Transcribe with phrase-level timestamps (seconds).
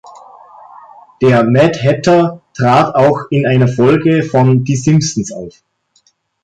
[1.21, 5.61] Der Mad Hatter trat auch in einer Folge von Die Simpsons auf.